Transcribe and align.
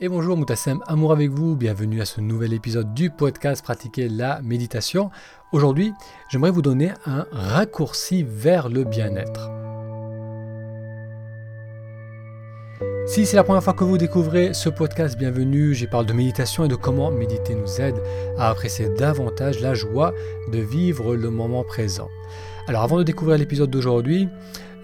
Et 0.00 0.08
bonjour 0.08 0.36
Moutassem, 0.36 0.80
amour 0.86 1.10
avec 1.10 1.30
vous, 1.30 1.56
bienvenue 1.56 2.00
à 2.00 2.04
ce 2.04 2.20
nouvel 2.20 2.52
épisode 2.52 2.94
du 2.94 3.10
podcast 3.10 3.64
Pratiquer 3.64 4.08
la 4.08 4.40
méditation. 4.42 5.10
Aujourd'hui, 5.50 5.92
j'aimerais 6.28 6.52
vous 6.52 6.62
donner 6.62 6.92
un 7.04 7.26
raccourci 7.32 8.22
vers 8.22 8.68
le 8.68 8.84
bien-être. 8.84 9.50
Si 13.08 13.26
c'est 13.26 13.34
la 13.34 13.42
première 13.42 13.64
fois 13.64 13.72
que 13.72 13.82
vous 13.82 13.98
découvrez 13.98 14.54
ce 14.54 14.68
podcast, 14.68 15.18
bienvenue. 15.18 15.74
J'y 15.74 15.88
parle 15.88 16.06
de 16.06 16.12
méditation 16.12 16.64
et 16.64 16.68
de 16.68 16.76
comment 16.76 17.10
méditer 17.10 17.56
nous 17.56 17.80
aide 17.80 18.00
à 18.38 18.50
apprécier 18.50 18.88
davantage 18.90 19.58
la 19.58 19.74
joie 19.74 20.14
de 20.52 20.58
vivre 20.58 21.16
le 21.16 21.30
moment 21.30 21.64
présent. 21.64 22.08
Alors 22.68 22.84
avant 22.84 22.98
de 22.98 23.02
découvrir 23.02 23.36
l'épisode 23.36 23.70
d'aujourd'hui, 23.70 24.28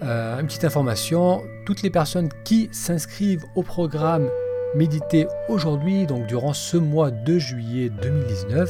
euh, 0.03 0.41
une 0.41 0.47
petite 0.47 0.65
information, 0.65 1.41
toutes 1.65 1.83
les 1.83 1.89
personnes 1.89 2.27
qui 2.43 2.67
s'inscrivent 2.73 3.45
au 3.55 3.63
programme 3.63 4.29
méditer 4.75 5.27
aujourd'hui, 5.47 6.05
donc 6.05 6.27
durant 6.27 6.53
ce 6.53 6.77
mois 6.77 7.09
de 7.09 7.39
juillet 7.39 7.89
2019. 7.89 8.69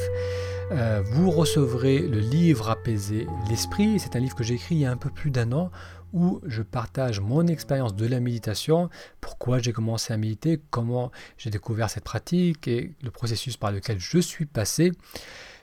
Euh, 0.72 1.02
vous 1.04 1.32
recevrez 1.32 2.00
le 2.00 2.20
livre 2.20 2.70
Apaiser 2.70 3.28
l'esprit. 3.50 4.00
C'est 4.00 4.16
un 4.16 4.20
livre 4.20 4.36
que 4.36 4.44
j'ai 4.44 4.56
écrit 4.56 4.76
il 4.76 4.82
y 4.82 4.86
a 4.86 4.92
un 4.92 4.98
peu 4.98 5.10
plus 5.10 5.32
d'un 5.32 5.52
an 5.52 5.72
où 6.14 6.40
je 6.46 6.62
partage 6.62 7.20
mon 7.20 7.46
expérience 7.48 7.96
de 7.96 8.08
la 8.08 8.22
méditation, 8.22 8.90
pourquoi 9.20 9.60
j'ai 9.60 9.74
commencé 9.74 10.14
à 10.14 10.18
méditer, 10.18 10.62
comment 10.70 11.12
j'ai 11.38 11.50
découvert 11.50 11.90
cette 11.90 12.06
pratique 12.06 12.70
et 12.70 12.94
le 13.04 13.12
processus 13.12 13.58
par 13.58 13.72
lequel 13.72 14.00
je 14.00 14.20
suis 14.20 14.46
passé. 14.46 14.94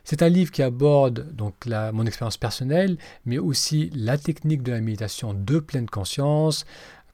C'est 0.05 0.23
un 0.23 0.29
livre 0.29 0.51
qui 0.51 0.63
aborde 0.63 1.33
donc 1.35 1.55
mon 1.67 2.05
expérience 2.05 2.37
personnelle, 2.37 2.99
mais 3.25 3.39
aussi 3.39 3.91
la 3.95 4.19
technique 4.19 4.63
de 4.63 4.73
la 4.73 4.81
méditation 4.81 5.33
de 5.33 5.59
pleine 5.59 5.89
conscience, 5.89 6.67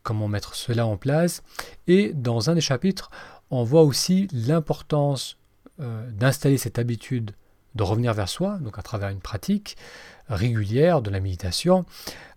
comment 0.08 0.26
mettre 0.26 0.54
cela 0.54 0.86
en 0.86 0.96
place. 0.96 1.42
Et 1.86 2.14
dans 2.14 2.48
un 2.48 2.54
des 2.54 2.62
chapitres, 2.62 3.10
on 3.50 3.62
voit 3.62 3.82
aussi 3.82 4.26
l'importance 4.32 5.36
euh, 5.80 6.10
d'installer 6.12 6.56
cette 6.56 6.78
habitude 6.78 7.32
de 7.74 7.82
revenir 7.82 8.15
vers 8.15 8.30
soi, 8.30 8.56
donc 8.62 8.78
à 8.78 8.82
travers 8.82 9.10
une 9.10 9.20
pratique 9.20 9.76
régulière 10.30 11.02
de 11.02 11.10
la 11.10 11.20
méditation, 11.20 11.84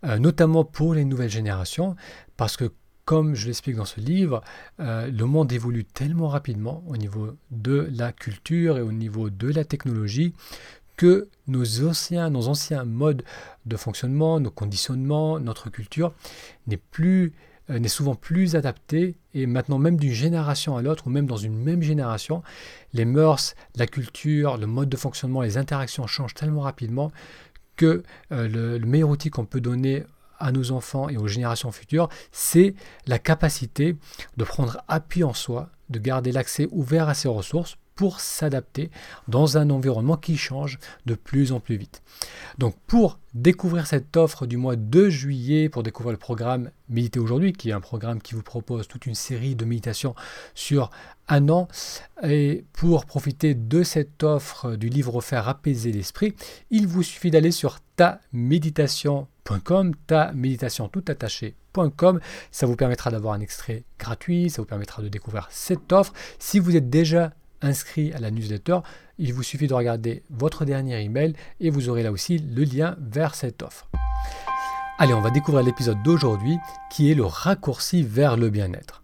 euh, 0.03 0.19
notamment 0.19 0.65
pour 0.65 0.93
les 0.93 1.05
nouvelles 1.05 1.29
générations, 1.29 1.95
parce 2.35 2.57
que 2.57 2.73
comme 3.05 3.35
je 3.35 3.47
l'explique 3.47 3.77
dans 3.77 3.85
ce 3.85 4.01
livre, 4.01 4.41
euh, 4.81 5.09
le 5.09 5.25
monde 5.25 5.49
évolue 5.53 5.85
tellement 5.85 6.27
rapidement 6.27 6.83
au 6.87 6.97
niveau 6.97 7.37
de 7.51 7.87
la 7.93 8.11
culture 8.11 8.77
et 8.77 8.81
au 8.81 8.91
niveau 8.91 9.29
de 9.29 9.47
la 9.47 9.63
technologie 9.63 10.33
que 10.97 11.29
nos 11.47 11.87
anciens, 11.87 12.29
nos 12.29 12.49
anciens 12.49 12.83
modes 12.83 13.23
de 13.65 13.77
fonctionnement, 13.77 14.41
nos 14.41 14.51
conditionnements, 14.51 15.39
notre 15.39 15.69
culture 15.69 16.13
n'est 16.67 16.75
plus 16.75 17.31
n'est 17.79 17.87
souvent 17.87 18.15
plus 18.15 18.55
adapté 18.55 19.15
et 19.33 19.45
maintenant 19.45 19.77
même 19.77 19.97
d'une 19.97 20.13
génération 20.13 20.77
à 20.77 20.81
l'autre 20.81 21.07
ou 21.07 21.09
même 21.09 21.25
dans 21.25 21.37
une 21.37 21.55
même 21.55 21.81
génération, 21.81 22.43
les 22.93 23.05
mœurs, 23.05 23.55
la 23.75 23.87
culture, 23.87 24.57
le 24.57 24.67
mode 24.67 24.89
de 24.89 24.97
fonctionnement, 24.97 25.41
les 25.41 25.57
interactions 25.57 26.07
changent 26.07 26.33
tellement 26.33 26.61
rapidement 26.61 27.11
que 27.75 28.03
euh, 28.31 28.47
le, 28.47 28.77
le 28.77 28.85
meilleur 28.85 29.09
outil 29.09 29.29
qu'on 29.29 29.45
peut 29.45 29.61
donner 29.61 30.03
à 30.39 30.51
nos 30.51 30.71
enfants 30.71 31.07
et 31.07 31.17
aux 31.17 31.27
générations 31.27 31.71
futures, 31.71 32.09
c'est 32.31 32.73
la 33.07 33.19
capacité 33.19 33.95
de 34.37 34.43
prendre 34.43 34.83
appui 34.87 35.23
en 35.23 35.33
soi, 35.33 35.69
de 35.89 35.99
garder 35.99 36.31
l'accès 36.31 36.67
ouvert 36.71 37.07
à 37.07 37.13
ces 37.13 37.27
ressources 37.27 37.77
pour 37.95 38.19
s'adapter 38.19 38.91
dans 39.27 39.57
un 39.57 39.69
environnement 39.69 40.17
qui 40.17 40.37
change 40.37 40.79
de 41.05 41.15
plus 41.15 41.51
en 41.51 41.59
plus 41.59 41.77
vite. 41.77 42.01
Donc 42.57 42.75
pour 42.87 43.19
découvrir 43.33 43.87
cette 43.87 44.17
offre 44.17 44.45
du 44.45 44.57
mois 44.57 44.75
de 44.75 45.09
juillet, 45.09 45.69
pour 45.69 45.83
découvrir 45.83 46.11
le 46.11 46.17
programme 46.17 46.71
Méditer 46.89 47.19
aujourd'hui, 47.19 47.53
qui 47.53 47.69
est 47.69 47.73
un 47.73 47.79
programme 47.79 48.21
qui 48.21 48.35
vous 48.35 48.43
propose 48.43 48.87
toute 48.87 49.05
une 49.05 49.15
série 49.15 49.55
de 49.55 49.63
méditations 49.63 50.13
sur 50.55 50.91
un 51.29 51.47
an, 51.47 51.69
et 52.21 52.65
pour 52.73 53.05
profiter 53.05 53.55
de 53.55 53.83
cette 53.83 54.23
offre 54.23 54.75
du 54.75 54.89
livre 54.89 55.15
offert 55.15 55.47
Apaiser 55.47 55.93
l'esprit, 55.93 56.35
il 56.69 56.87
vous 56.87 57.03
suffit 57.03 57.31
d'aller 57.31 57.51
sur 57.51 57.79
taméditation.com, 57.95 59.95
ta 60.07 60.33
méditation 60.33 60.89
tout 60.89 61.05
attaché.com. 61.07 62.19
Ça 62.51 62.65
vous 62.65 62.75
permettra 62.75 63.11
d'avoir 63.11 63.35
un 63.35 63.39
extrait 63.39 63.85
gratuit, 63.97 64.49
ça 64.49 64.61
vous 64.61 64.67
permettra 64.67 65.01
de 65.01 65.07
découvrir 65.07 65.47
cette 65.49 65.93
offre. 65.93 66.11
Si 66.39 66.59
vous 66.59 66.75
êtes 66.75 66.89
déjà 66.89 67.31
inscrit 67.61 68.13
à 68.13 68.19
la 68.19 68.31
newsletter, 68.31 68.79
il 69.17 69.33
vous 69.33 69.43
suffit 69.43 69.67
de 69.67 69.73
regarder 69.73 70.23
votre 70.29 70.65
dernier 70.65 71.01
email 71.01 71.33
et 71.59 71.69
vous 71.69 71.89
aurez 71.89 72.03
là 72.03 72.11
aussi 72.11 72.37
le 72.37 72.63
lien 72.63 72.95
vers 72.99 73.35
cette 73.35 73.61
offre. 73.61 73.89
Allez, 74.97 75.13
on 75.13 75.21
va 75.21 75.31
découvrir 75.31 75.63
l'épisode 75.63 76.01
d'aujourd'hui 76.03 76.57
qui 76.91 77.11
est 77.11 77.15
le 77.15 77.25
raccourci 77.25 78.03
vers 78.03 78.37
le 78.37 78.49
bien-être. 78.49 79.03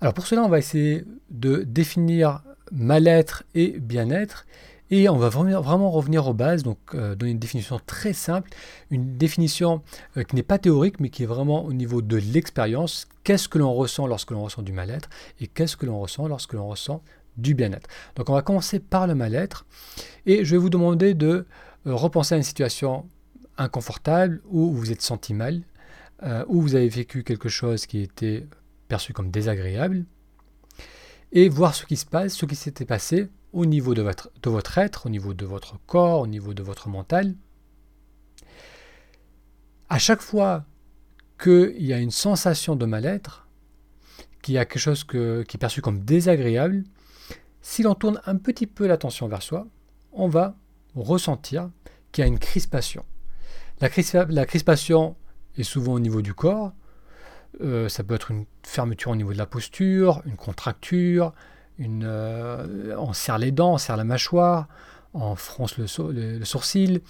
Alors 0.00 0.14
pour 0.14 0.26
cela, 0.26 0.42
on 0.42 0.48
va 0.48 0.58
essayer 0.58 1.04
de 1.30 1.62
définir 1.62 2.42
mal-être 2.70 3.44
et 3.54 3.78
bien-être 3.78 4.46
et 4.92 5.08
on 5.08 5.16
va 5.16 5.30
vraiment 5.30 5.90
revenir 5.90 6.28
aux 6.28 6.34
bases, 6.34 6.62
donc 6.62 6.76
euh, 6.94 7.14
donner 7.14 7.32
une 7.32 7.38
définition 7.38 7.80
très 7.86 8.12
simple, 8.12 8.50
une 8.90 9.16
définition 9.16 9.82
euh, 10.18 10.22
qui 10.22 10.36
n'est 10.36 10.42
pas 10.42 10.58
théorique, 10.58 11.00
mais 11.00 11.08
qui 11.08 11.22
est 11.22 11.26
vraiment 11.26 11.64
au 11.64 11.72
niveau 11.72 12.02
de 12.02 12.18
l'expérience. 12.18 13.08
Qu'est-ce 13.24 13.48
que 13.48 13.56
l'on 13.56 13.72
ressent 13.72 14.06
lorsque 14.06 14.32
l'on 14.32 14.44
ressent 14.44 14.60
du 14.60 14.72
mal-être 14.72 15.08
et 15.40 15.46
qu'est-ce 15.46 15.78
que 15.78 15.86
l'on 15.86 15.98
ressent 15.98 16.28
lorsque 16.28 16.52
l'on 16.52 16.68
ressent 16.68 17.02
du 17.38 17.54
bien-être? 17.54 17.88
Donc 18.16 18.28
on 18.28 18.34
va 18.34 18.42
commencer 18.42 18.80
par 18.80 19.06
le 19.06 19.14
mal-être 19.14 19.64
et 20.26 20.44
je 20.44 20.50
vais 20.50 20.58
vous 20.58 20.68
demander 20.68 21.14
de 21.14 21.46
euh, 21.86 21.94
repenser 21.94 22.34
à 22.34 22.36
une 22.36 22.44
situation 22.44 23.06
inconfortable 23.56 24.42
où 24.50 24.72
vous 24.72 24.76
vous 24.76 24.92
êtes 24.92 25.02
senti 25.02 25.32
mal, 25.32 25.62
où 26.46 26.60
vous 26.60 26.76
avez 26.76 26.88
vécu 26.88 27.24
quelque 27.24 27.48
chose 27.48 27.86
qui 27.86 28.00
était 28.00 28.46
perçu 28.86 29.12
comme 29.12 29.30
désagréable 29.30 30.04
et 31.32 31.48
voir 31.48 31.74
ce 31.74 31.84
qui 31.84 31.96
se 31.96 32.06
passe, 32.06 32.34
ce 32.34 32.46
qui 32.46 32.54
s'était 32.54 32.84
passé 32.84 33.28
au 33.52 33.66
niveau 33.66 33.94
de 33.94 34.02
votre, 34.02 34.30
de 34.42 34.50
votre 34.50 34.78
être, 34.78 35.06
au 35.06 35.08
niveau 35.08 35.34
de 35.34 35.44
votre 35.44 35.78
corps, 35.86 36.20
au 36.20 36.26
niveau 36.26 36.54
de 36.54 36.62
votre 36.62 36.88
mental. 36.88 37.34
À 39.88 39.98
chaque 39.98 40.22
fois 40.22 40.64
qu'il 41.42 41.84
y 41.84 41.92
a 41.92 41.98
une 41.98 42.10
sensation 42.10 42.76
de 42.76 42.86
mal-être, 42.86 43.46
qu'il 44.42 44.54
y 44.54 44.58
a 44.58 44.64
quelque 44.64 44.80
chose 44.80 45.04
qui 45.04 45.16
est 45.16 45.58
perçu 45.58 45.82
comme 45.82 46.00
désagréable, 46.00 46.84
si 47.60 47.82
l'on 47.82 47.94
tourne 47.94 48.20
un 48.26 48.36
petit 48.36 48.66
peu 48.66 48.86
l'attention 48.86 49.28
vers 49.28 49.42
soi, 49.42 49.66
on 50.12 50.28
va 50.28 50.56
ressentir 50.94 51.70
qu'il 52.10 52.22
y 52.22 52.24
a 52.24 52.28
une 52.28 52.38
crispation. 52.38 53.04
La, 53.80 53.88
crispation 54.46 55.16
est 55.56 55.62
souvent 55.62 55.94
au 55.94 56.00
niveau 56.00 56.22
du 56.22 56.34
corps, 56.34 56.72
euh, 57.60 57.88
ça 57.88 58.04
peut 58.04 58.14
être 58.14 58.30
une 58.30 58.46
fermeture 58.62 59.10
au 59.10 59.16
niveau 59.16 59.32
de 59.32 59.38
la 59.38 59.46
posture, 59.46 60.22
une 60.24 60.36
contracture, 60.36 61.32
euh, 61.80 62.96
on 62.98 63.12
serre 63.12 63.38
les 63.38 63.50
dents, 63.50 63.74
on 63.74 63.78
serre 63.78 63.96
la 63.96 64.04
mâchoire, 64.04 64.68
on 65.14 65.34
fronce 65.34 65.76
le, 65.78 65.86
sourcil. 66.44 67.00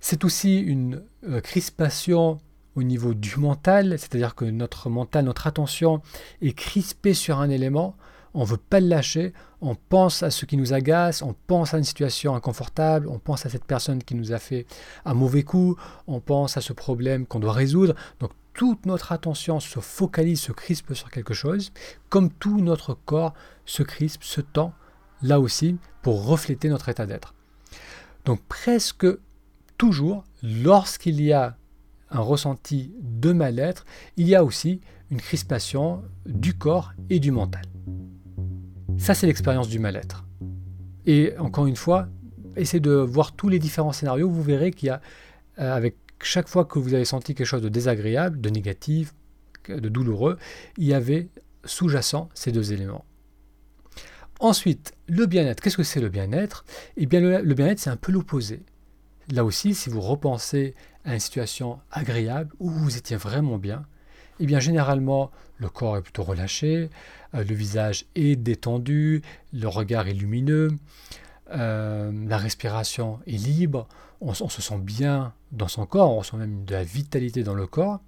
C'est 0.00 0.24
aussi 0.24 0.58
une 0.58 1.02
euh, 1.28 1.40
crispation 1.40 2.40
au 2.74 2.82
niveau 2.82 3.14
du 3.14 3.36
mental, 3.36 3.98
c'est-à-dire 3.98 4.34
que 4.34 4.44
notre 4.44 4.88
mental, 4.88 5.24
notre 5.24 5.46
attention 5.46 6.00
est 6.40 6.54
crispée 6.54 7.14
sur 7.14 7.38
un 7.38 7.50
élément, 7.50 7.96
on 8.34 8.40
ne 8.40 8.46
veut 8.46 8.56
pas 8.56 8.80
le 8.80 8.88
lâcher, 8.88 9.32
on 9.60 9.74
pense 9.74 10.22
à 10.22 10.30
ce 10.30 10.46
qui 10.46 10.56
nous 10.56 10.72
agace, 10.72 11.22
on 11.22 11.34
pense 11.46 11.74
à 11.74 11.78
une 11.78 11.84
situation 11.84 12.34
inconfortable, 12.34 13.08
on 13.08 13.18
pense 13.18 13.46
à 13.46 13.50
cette 13.50 13.64
personne 13.64 14.02
qui 14.02 14.14
nous 14.14 14.32
a 14.32 14.38
fait 14.38 14.66
un 15.04 15.14
mauvais 15.14 15.42
coup, 15.42 15.76
on 16.06 16.20
pense 16.20 16.56
à 16.56 16.60
ce 16.60 16.72
problème 16.72 17.26
qu'on 17.26 17.40
doit 17.40 17.52
résoudre. 17.52 17.94
Donc 18.20 18.32
toute 18.54 18.86
notre 18.86 19.12
attention 19.12 19.60
se 19.60 19.80
focalise, 19.80 20.40
se 20.40 20.52
crispe 20.52 20.94
sur 20.94 21.10
quelque 21.10 21.34
chose, 21.34 21.72
comme 22.08 22.30
tout 22.30 22.60
notre 22.60 22.94
corps 22.94 23.34
se 23.64 23.82
crispe, 23.82 24.24
se 24.24 24.40
tend, 24.40 24.72
là 25.22 25.40
aussi, 25.40 25.78
pour 26.02 26.26
refléter 26.26 26.68
notre 26.68 26.88
état 26.88 27.06
d'être. 27.06 27.34
Donc 28.24 28.42
presque 28.48 29.06
toujours, 29.78 30.24
lorsqu'il 30.42 31.20
y 31.20 31.32
a 31.32 31.56
un 32.10 32.20
ressenti 32.20 32.94
de 33.00 33.32
mal-être, 33.32 33.84
il 34.16 34.28
y 34.28 34.34
a 34.34 34.44
aussi 34.44 34.80
une 35.10 35.20
crispation 35.20 36.02
du 36.26 36.54
corps 36.54 36.92
et 37.10 37.20
du 37.20 37.30
mental. 37.30 37.64
Ça, 39.02 39.14
c'est 39.14 39.26
l'expérience 39.26 39.68
du 39.68 39.80
mal-être. 39.80 40.24
Et 41.06 41.36
encore 41.38 41.66
une 41.66 41.74
fois, 41.74 42.06
essayez 42.54 42.78
de 42.78 42.92
voir 42.92 43.32
tous 43.32 43.48
les 43.48 43.58
différents 43.58 43.90
scénarios, 43.90 44.30
vous 44.30 44.44
verrez 44.44 44.70
qu'il 44.70 44.86
y 44.86 44.90
a, 44.90 45.00
euh, 45.58 45.74
avec 45.74 45.96
chaque 46.22 46.46
fois 46.46 46.64
que 46.64 46.78
vous 46.78 46.94
avez 46.94 47.04
senti 47.04 47.34
quelque 47.34 47.48
chose 47.48 47.62
de 47.62 47.68
désagréable, 47.68 48.40
de 48.40 48.48
négatif, 48.48 49.12
de 49.68 49.88
douloureux, 49.88 50.38
il 50.78 50.84
y 50.84 50.94
avait 50.94 51.30
sous-jacent 51.64 52.28
ces 52.34 52.52
deux 52.52 52.72
éléments. 52.72 53.04
Ensuite, 54.38 54.92
le 55.08 55.26
bien-être. 55.26 55.60
Qu'est-ce 55.60 55.78
que 55.78 55.82
c'est 55.82 56.00
le 56.00 56.08
bien-être? 56.08 56.64
Eh 56.96 57.06
bien, 57.06 57.18
le, 57.18 57.54
bien-être, 57.54 57.80
c'est 57.80 57.90
un 57.90 57.96
peu 57.96 58.12
l'opposé. 58.12 58.62
Là 59.32 59.44
aussi, 59.44 59.74
si 59.74 59.90
vous 59.90 60.00
repensez 60.00 60.76
à 61.04 61.14
une 61.14 61.20
situation 61.20 61.80
agréable 61.90 62.52
où 62.60 62.70
vous 62.70 62.96
étiez 62.96 63.16
vraiment 63.16 63.58
bien, 63.58 63.84
eh 64.42 64.46
bien, 64.46 64.58
généralement, 64.58 65.30
le 65.58 65.68
corps 65.68 65.96
est 65.96 66.02
plutôt 66.02 66.24
relâché, 66.24 66.90
euh, 67.32 67.44
le 67.44 67.54
visage 67.54 68.06
est 68.16 68.34
détendu, 68.34 69.22
le 69.52 69.68
regard 69.68 70.08
est 70.08 70.14
lumineux, 70.14 70.72
euh, 71.52 72.10
la 72.26 72.38
respiration 72.38 73.20
est 73.28 73.36
libre, 73.36 73.86
on, 74.20 74.34
se 74.34 74.60
sent 74.60 74.78
bien 74.78 75.32
dans 75.52 75.68
son 75.68 75.86
corps, 75.86 76.10
on 76.10 76.18
ressent 76.18 76.38
même 76.38 76.64
de 76.64 76.74
la 76.74 76.82
vitalité 76.82 77.44
dans 77.44 77.54
le 77.54 77.68
corps. 77.68 78.00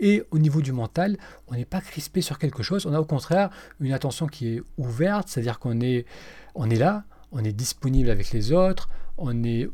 Et 0.00 0.22
au 0.30 0.38
niveau 0.38 0.62
du 0.62 0.72
mental, 0.72 1.18
on 1.48 1.54
n'est 1.54 1.66
pas 1.66 1.82
crispé 1.82 2.22
sur 2.22 2.38
quelque 2.38 2.62
chose, 2.62 2.86
on 2.86 2.94
a 2.94 3.00
au 3.00 3.04
contraire 3.04 3.50
une 3.78 3.92
attention 3.92 4.28
qui 4.28 4.54
est 4.54 4.62
ouverte, 4.78 5.28
c'est-à-dire 5.28 5.58
qu'on 5.58 5.82
est, 5.82 6.06
on 6.54 6.70
est 6.70 6.76
là, 6.76 7.04
on 7.32 7.44
est 7.44 7.52
disponible 7.52 8.08
avec 8.08 8.30
les 8.30 8.52
autres, 8.52 8.88
on 9.18 9.44
est 9.44 9.68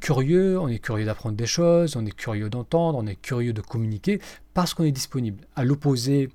curieux, 0.00 0.58
on 0.58 0.68
est 0.68 0.78
curieux 0.78 1.04
d'apprendre 1.04 1.36
des 1.36 1.46
choses, 1.46 1.96
on 1.96 2.06
est 2.06 2.14
curieux 2.14 2.48
d'entendre, 2.48 2.98
on 2.98 3.06
est 3.06 3.16
curieux 3.16 3.52
de 3.52 3.60
communiquer 3.60 4.20
parce 4.54 4.74
qu'on 4.74 4.84
est 4.84 4.92
disponible. 4.92 5.44
À 5.54 5.64
l'opposé 5.64 6.30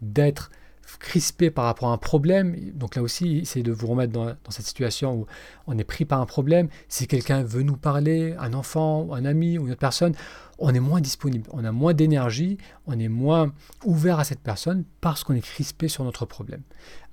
d'être 0.00 0.50
crispé 0.98 1.50
par 1.50 1.66
rapport 1.66 1.90
à 1.90 1.92
un 1.92 1.98
problème, 1.98 2.56
donc 2.74 2.96
là 2.96 3.02
aussi, 3.02 3.42
c'est 3.44 3.62
de 3.62 3.70
vous 3.70 3.86
remettre 3.86 4.12
dans, 4.12 4.34
cette 4.48 4.66
situation 4.66 5.14
où 5.14 5.26
on 5.66 5.78
est 5.78 5.84
pris 5.84 6.04
par 6.04 6.20
un 6.20 6.26
problème. 6.26 6.68
Si 6.88 7.06
quelqu'un 7.06 7.42
veut 7.42 7.62
nous 7.62 7.76
parler, 7.76 8.34
un 8.38 8.54
enfant, 8.54 9.12
un 9.12 9.24
ami 9.24 9.58
ou 9.58 9.66
une 9.66 9.72
autre 9.72 9.80
personne, 9.80 10.14
on 10.58 10.74
est 10.74 10.80
moins 10.80 11.00
disponible, 11.00 11.48
on 11.52 11.64
a 11.64 11.72
moins 11.72 11.94
d'énergie, 11.94 12.58
on 12.86 12.98
est 12.98 13.08
moins 13.08 13.52
ouvert 13.84 14.18
à 14.18 14.24
cette 14.24 14.40
personne 14.40 14.84
parce 15.00 15.24
qu'on 15.24 15.34
est 15.34 15.40
crispé 15.40 15.88
sur 15.88 16.04
notre 16.04 16.26
problème. 16.26 16.62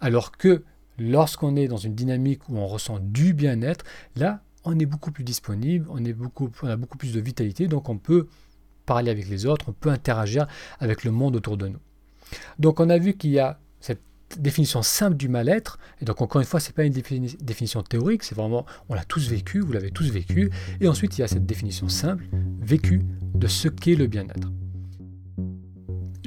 Alors 0.02 0.32
que 0.32 0.64
lorsqu'on 0.98 1.56
est 1.56 1.68
dans 1.68 1.78
une 1.78 1.94
dynamique 1.94 2.50
où 2.50 2.58
on 2.58 2.68
ressent 2.68 3.00
du 3.00 3.34
bien-être, 3.34 3.86
là, 4.16 4.42
on 4.68 4.80
est 4.80 4.86
beaucoup 4.86 5.12
plus 5.12 5.24
disponible, 5.24 5.88
on, 5.90 6.04
a 6.06 6.76
beaucoup 6.76 6.98
plus 6.98 7.14
de 7.14 7.20
vitalité, 7.20 7.68
donc 7.68 7.90
on 7.90 7.98
peut 7.98 8.28
parler 8.86 9.12
avec 9.12 9.28
les 9.28 9.46
autres, 9.46 9.70
on 9.70 9.74
peut 9.74 9.90
interagir 9.90 10.48
avec 10.80 11.04
le 11.04 11.12
monde 11.12 11.36
autour 11.36 11.58
de 11.58 11.68
nous. 11.68 11.80
Donc 12.60 12.80
on 12.80 12.90
a 12.90 12.98
vu 12.98 13.14
qu'il 13.14 13.32
y 13.32 13.40
a 13.40 13.60
cette 13.80 14.02
définition 14.38 14.82
simple 14.82 15.16
du 15.16 15.30
mal-être, 15.30 15.80
et 16.02 16.06
donc 16.06 16.22
encore 16.22 16.42
une 16.42 16.48
fois, 16.48 16.60
ce 16.60 16.70
n'est 16.70 16.74
pas 16.74 16.84
une 16.84 16.94
définition 16.94 17.82
théorique, 17.82 18.24
c'est 18.24 18.36
vraiment, 18.36 18.66
on 18.90 18.96
l'a 18.96 19.06
tous 19.06 19.30
vécu, 19.30 19.60
vous 19.60 19.72
l'avez 19.72 19.92
tous 19.92 20.10
vécu, 20.10 20.50
et 20.82 20.88
ensuite 20.88 21.18
il 21.18 21.22
y 21.22 21.24
a 21.24 21.28
cette 21.28 21.46
définition 21.46 21.90
simple, 21.90 22.26
vécue, 22.60 23.04
de 23.34 23.48
ce 23.48 23.68
qu'est 23.68 23.96
le 23.96 24.08
bien-être. 24.08 24.50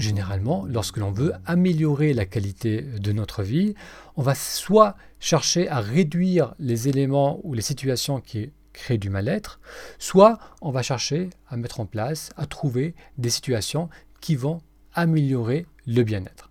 Généralement, 0.00 0.64
lorsque 0.67 0.97
l'on 0.97 1.12
veut 1.12 1.35
améliorer 1.44 2.14
la 2.14 2.25
qualité 2.25 2.81
de 2.81 3.12
notre 3.12 3.43
vie, 3.43 3.75
on 4.17 4.23
va 4.23 4.35
soit 4.35 4.97
chercher 5.19 5.69
à 5.69 5.81
réduire 5.81 6.55
les 6.58 6.88
éléments 6.88 7.38
ou 7.44 7.52
les 7.52 7.61
situations 7.61 8.19
qui 8.19 8.50
créent 8.73 8.97
du 8.97 9.11
mal-être, 9.11 9.61
soit 9.99 10.38
on 10.62 10.70
va 10.70 10.82
chercher 10.82 11.29
à 11.50 11.58
mettre 11.58 11.81
en 11.81 11.85
place, 11.85 12.31
à 12.38 12.47
trouver 12.47 12.94
des 13.19 13.29
situations 13.29 13.91
qui 14.23 14.37
vont 14.37 14.62
améliorer 14.94 15.67
le 15.87 16.03
bien-être. 16.03 16.50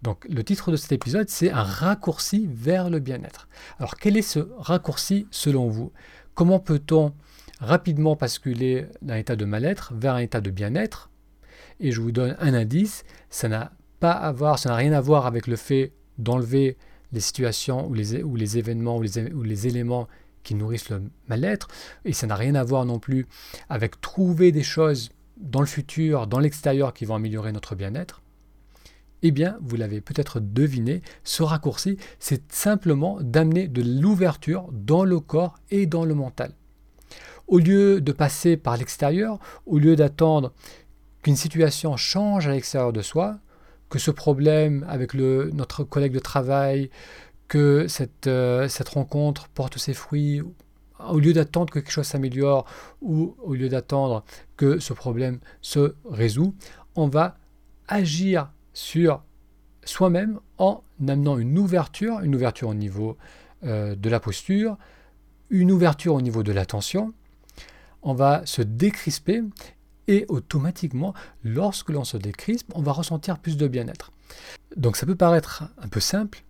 Donc 0.00 0.26
le 0.26 0.42
titre 0.42 0.70
de 0.70 0.76
cet 0.76 0.92
épisode, 0.92 1.28
c'est 1.28 1.50
un 1.50 1.64
raccourci 1.64 2.48
vers 2.50 2.88
le 2.88 3.00
bien-être. 3.00 3.48
Alors 3.78 3.96
quel 3.96 4.16
est 4.16 4.22
ce 4.22 4.48
raccourci 4.56 5.26
selon 5.30 5.68
vous? 5.68 5.92
Comment 6.32 6.58
peut-on 6.58 7.12
rapidement 7.60 8.14
basculer 8.14 8.86
d'un 9.02 9.16
état 9.16 9.36
de 9.36 9.44
mal-être 9.44 9.92
vers 9.94 10.14
un 10.14 10.20
état 10.20 10.40
de 10.40 10.50
bien-être? 10.50 11.10
Et 11.80 11.92
je 11.92 12.00
vous 12.00 12.12
donne 12.12 12.36
un 12.40 12.54
indice, 12.54 13.04
ça 13.30 13.48
n'a 13.48 13.72
pas 14.00 14.12
à 14.12 14.32
voir, 14.32 14.58
ça 14.58 14.70
n'a 14.70 14.76
rien 14.76 14.92
à 14.92 15.00
voir 15.00 15.26
avec 15.26 15.46
le 15.46 15.56
fait 15.56 15.92
d'enlever 16.18 16.76
les 17.12 17.20
situations 17.20 17.88
ou 17.88 17.94
les, 17.94 18.58
événements 18.58 18.98
ou 18.98 19.02
les, 19.02 19.32
ou 19.32 19.42
les 19.42 19.66
éléments 19.66 20.08
qui 20.42 20.54
nourrissent 20.54 20.90
le 20.90 21.02
mal-être, 21.28 21.68
et 22.04 22.12
ça 22.12 22.26
n'a 22.26 22.34
rien 22.36 22.54
à 22.54 22.64
voir 22.64 22.84
non 22.84 22.98
plus 22.98 23.26
avec 23.68 24.00
trouver 24.00 24.52
des 24.52 24.62
choses 24.62 25.10
dans 25.36 25.60
le 25.60 25.66
futur, 25.66 26.26
dans 26.26 26.38
l'extérieur 26.38 26.92
qui 26.92 27.04
vont 27.04 27.14
améliorer 27.14 27.52
notre 27.52 27.74
bien-être. 27.74 28.22
Eh 29.22 29.30
bien, 29.30 29.58
vous 29.60 29.76
l'avez 29.76 30.00
peut-être 30.00 30.38
deviné, 30.40 31.02
ce 31.24 31.42
raccourci, 31.42 31.96
c'est 32.18 32.52
simplement 32.52 33.18
d'amener 33.20 33.66
de 33.66 33.82
l'ouverture 33.82 34.68
dans 34.72 35.04
le 35.04 35.18
corps 35.18 35.58
et 35.70 35.86
dans 35.86 36.04
le 36.04 36.14
mental. 36.14 36.52
Au 37.48 37.58
lieu 37.58 38.00
de 38.00 38.12
passer 38.12 38.56
par 38.56 38.76
l'extérieur, 38.76 39.38
au 39.66 39.78
lieu 39.78 39.96
d'attendre 39.96 40.52
qu'une 41.22 41.36
situation 41.36 41.96
change 41.96 42.46
à 42.46 42.52
l'extérieur 42.52 42.92
de 42.92 43.02
soi, 43.02 43.38
que 43.88 43.98
ce 43.98 44.10
problème 44.10 44.84
avec 44.88 45.14
notre 45.14 45.84
collègue 45.84 46.12
de 46.12 46.18
travail, 46.18 46.90
que 47.48 47.88
cette, 47.88 48.26
euh, 48.26 48.68
cette 48.68 48.90
rencontre 48.90 49.48
porte 49.48 49.78
ses 49.78 49.94
fruits, 49.94 50.42
au 51.08 51.18
lieu 51.18 51.32
d'attendre 51.32 51.72
que 51.72 51.78
quelque 51.78 51.92
chose 51.92 52.06
s'améliore 52.06 52.66
ou 53.00 53.36
au 53.42 53.54
lieu 53.54 53.68
d'attendre 53.68 54.24
que 54.56 54.78
ce 54.78 54.92
problème 54.92 55.38
se 55.60 55.94
résout, 56.10 56.54
on 56.96 57.08
va 57.08 57.36
agir 57.86 58.50
sur 58.74 59.22
soi-même 59.84 60.40
en 60.58 60.82
amenant 61.06 61.38
une 61.38 61.58
ouverture, 61.58 62.20
une 62.20 62.34
ouverture 62.34 62.68
au 62.68 62.74
niveau 62.74 63.16
euh, 63.64 63.94
de 63.94 64.10
la 64.10 64.20
posture, 64.20 64.76
une 65.50 65.72
ouverture 65.72 66.14
au 66.14 66.20
niveau 66.20 66.42
de 66.42 66.52
l'attention. 66.52 67.14
On 68.02 68.14
va 68.14 68.44
se 68.44 68.62
décrisper 68.62 69.42
et 70.08 70.24
automatiquement, 70.28 71.14
lorsque 71.44 71.90
l'on 71.90 72.04
se 72.04 72.16
décrispe, 72.16 72.72
on 72.74 72.82
va 72.82 72.92
ressentir 72.92 73.38
plus 73.38 73.56
de 73.56 73.68
bien-être. 73.68 74.10
Donc 74.76 74.96
ça 74.96 75.06
peut 75.06 75.14
paraître 75.14 75.64
un 75.78 75.88
peu 75.88 76.00
simple, 76.00 76.42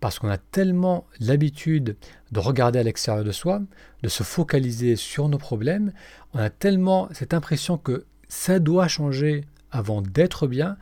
parce 0.00 0.18
qu'on 0.18 0.28
a 0.28 0.38
tellement 0.38 1.06
l'habitude 1.20 1.96
de 2.30 2.40
regarder 2.40 2.78
à 2.78 2.82
l'extérieur 2.82 3.24
de 3.24 3.32
soi, 3.32 3.62
de 4.02 4.08
se 4.08 4.22
focaliser 4.22 4.96
sur 4.96 5.28
nos 5.28 5.38
problèmes, 5.38 5.92
on 6.34 6.38
a 6.38 6.50
tellement 6.50 7.08
cette 7.12 7.34
impression 7.34 7.78
que 7.78 8.04
ça 8.28 8.58
doit 8.58 8.88
changer 8.88 9.44
avant 9.70 10.02
d'être 10.02 10.46
bien, 10.46 10.76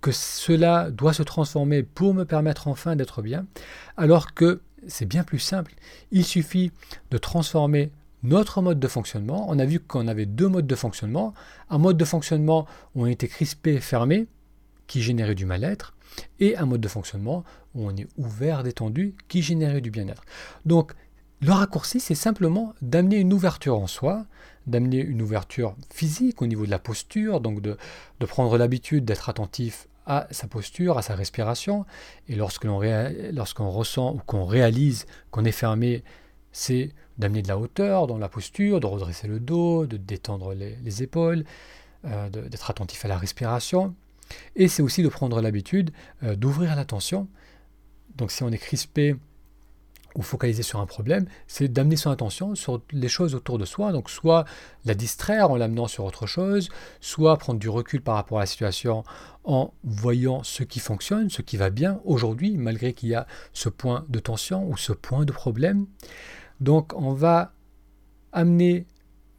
que 0.00 0.12
cela 0.12 0.90
doit 0.90 1.14
se 1.14 1.22
transformer 1.22 1.82
pour 1.82 2.14
me 2.14 2.24
permettre 2.24 2.68
enfin 2.68 2.94
d'être 2.94 3.22
bien, 3.22 3.46
alors 3.96 4.34
que 4.34 4.60
c'est 4.86 5.06
bien 5.06 5.24
plus 5.24 5.38
simple. 5.38 5.74
Il 6.10 6.24
suffit 6.24 6.72
de 7.10 7.18
transformer 7.18 7.90
notre 8.24 8.62
mode 8.62 8.80
de 8.80 8.88
fonctionnement. 8.88 9.46
On 9.48 9.58
a 9.58 9.64
vu 9.64 9.78
qu'on 9.78 10.08
avait 10.08 10.26
deux 10.26 10.48
modes 10.48 10.66
de 10.66 10.74
fonctionnement. 10.74 11.34
Un 11.70 11.78
mode 11.78 11.96
de 11.96 12.04
fonctionnement 12.04 12.66
où 12.94 13.04
on 13.04 13.06
était 13.06 13.28
crispé, 13.28 13.78
fermé, 13.78 14.26
qui 14.86 15.02
générait 15.02 15.34
du 15.34 15.46
mal-être, 15.46 15.94
et 16.40 16.56
un 16.56 16.66
mode 16.66 16.80
de 16.80 16.88
fonctionnement 16.88 17.44
où 17.74 17.86
on 17.86 17.96
est 17.96 18.08
ouvert, 18.16 18.62
détendu, 18.62 19.14
qui 19.28 19.42
générait 19.42 19.80
du 19.80 19.90
bien-être. 19.90 20.24
Donc, 20.64 20.92
le 21.40 21.52
raccourci, 21.52 22.00
c'est 22.00 22.14
simplement 22.14 22.74
d'amener 22.80 23.16
une 23.16 23.32
ouverture 23.32 23.78
en 23.78 23.86
soi, 23.86 24.24
d'amener 24.66 24.98
une 24.98 25.20
ouverture 25.20 25.76
physique 25.92 26.40
au 26.40 26.46
niveau 26.46 26.64
de 26.64 26.70
la 26.70 26.78
posture, 26.78 27.40
donc 27.40 27.60
de, 27.60 27.76
prendre 28.26 28.56
l'habitude 28.56 29.04
d'être 29.04 29.28
attentif 29.28 29.86
à 30.06 30.26
sa 30.30 30.46
posture, 30.46 30.96
à 30.96 31.02
sa 31.02 31.14
respiration. 31.14 31.84
Et 32.28 32.36
lorsque 32.36 32.64
l'on 32.64 32.80
lorsqu'on 33.32 33.70
ressent 33.70 34.14
ou 34.14 34.20
qu'on 34.24 34.44
réalise 34.44 35.06
qu'on 35.30 35.44
est 35.44 35.52
fermé, 35.52 36.02
c'est 36.54 36.92
d'amener 37.18 37.42
de 37.42 37.48
la 37.48 37.58
hauteur 37.58 38.06
dans 38.06 38.16
la 38.16 38.28
posture, 38.28 38.80
de 38.80 38.86
redresser 38.86 39.26
le 39.26 39.40
dos, 39.40 39.86
de 39.86 39.96
détendre 39.96 40.54
les, 40.54 41.02
épaules, 41.02 41.44
euh, 42.06 42.30
d'être 42.30 42.70
attentif 42.70 43.04
à 43.04 43.08
la 43.08 43.18
respiration. 43.18 43.94
Et 44.56 44.68
c'est 44.68 44.80
aussi 44.80 45.02
de 45.02 45.08
prendre 45.08 45.42
l'habitude 45.42 45.90
euh, 46.22 46.36
d'ouvrir 46.36 46.76
l'attention. 46.76 47.28
Donc 48.16 48.30
si 48.30 48.44
on 48.44 48.50
est 48.50 48.58
crispé 48.58 49.16
ou 50.14 50.22
focalisé 50.22 50.62
sur 50.62 50.78
un 50.78 50.86
problème, 50.86 51.26
c'est 51.48 51.66
d'amener 51.66 51.96
son 51.96 52.12
attention 52.12 52.54
sur 52.54 52.80
les 52.92 53.08
choses 53.08 53.34
autour 53.34 53.58
de 53.58 53.64
soi. 53.64 53.90
Donc 53.90 54.08
soit 54.08 54.44
la 54.84 54.94
distraire 54.94 55.50
en 55.50 55.56
l'amenant 55.56 55.88
sur 55.88 56.04
autre 56.04 56.26
chose, 56.26 56.68
soit 57.00 57.36
prendre 57.36 57.58
du 57.58 57.68
recul 57.68 58.00
par 58.00 58.14
rapport 58.14 58.38
à 58.38 58.42
la 58.42 58.46
situation 58.46 59.02
en 59.42 59.74
voyant 59.82 60.44
ce 60.44 60.62
qui 60.62 60.78
fonctionne, 60.78 61.30
ce 61.30 61.42
qui 61.42 61.56
va 61.56 61.70
bien 61.70 62.00
aujourd'hui, 62.04 62.56
malgré 62.56 62.92
qu'il 62.92 63.08
y 63.08 63.16
a 63.16 63.26
ce 63.52 63.68
point 63.68 64.06
de 64.08 64.20
tension 64.20 64.68
ou 64.68 64.76
ce 64.76 64.92
point 64.92 65.24
de 65.24 65.32
problème. 65.32 65.86
Donc 66.60 66.92
on 66.94 67.12
va 67.12 67.52
amener 68.32 68.86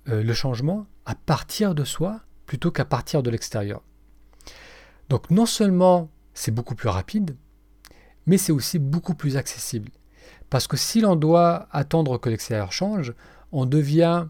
euh, 0.10 0.24
le 0.24 0.34
changement 0.34 0.86
à 1.06 1.16
partir 1.16 1.76
de 1.76 1.84
soi 1.84 2.22
plutôt 2.46 2.72
qu'à 2.72 2.86
partir 2.86 3.24
de 3.24 3.30
l'extérieur. 3.30 3.82
Donc 5.10 5.30
non 5.30 5.46
seulement 5.46 6.10
c'est 6.34 6.52
beaucoup 6.52 6.76
plus 6.76 6.90
rapide, 6.90 7.36
mais 8.26 8.38
c'est 8.38 8.52
aussi 8.52 8.80
beaucoup 8.80 9.14
plus 9.14 9.38
accessible. 9.38 9.92
Parce 10.50 10.68
que 10.68 10.78
si 10.78 11.02
l'on 11.02 11.16
doit 11.16 11.68
attendre 11.72 12.18
que 12.18 12.30
l'extérieur 12.30 12.72
change, 12.72 13.14
on 13.52 13.66
devient 13.66 14.28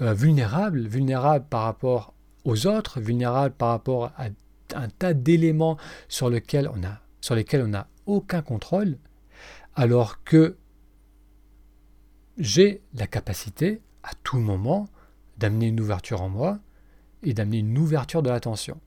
euh, 0.00 0.14
vulnérable, 0.14 0.86
vulnérable 0.86 1.46
par 1.48 1.62
rapport 1.64 2.14
aux 2.44 2.66
autres, 2.66 3.00
vulnérable 3.00 3.54
par 3.54 3.70
rapport 3.70 4.12
à 4.16 4.26
un 4.74 4.88
tas 4.88 5.14
d'éléments 5.14 5.76
sur, 6.08 6.26
on 6.28 6.32
sur 7.20 7.34
lesquels 7.34 7.62
on 7.62 7.68
n'a 7.68 7.88
aucun 8.06 8.42
contrôle, 8.42 8.96
alors 9.74 10.24
que 10.24 10.56
j'ai 12.38 12.82
la 12.94 13.06
capacité 13.06 13.80
à 14.02 14.10
tout 14.22 14.38
moment 14.38 14.88
d'amener 15.38 15.66
une 15.66 15.80
ouverture 15.80 16.22
en 16.22 16.28
moi 16.28 16.58
et 17.22 17.34
d'amener 17.34 17.58
une 17.58 17.76
ouverture 17.78 18.22
de 18.22 18.30
l'attention. 18.30 18.80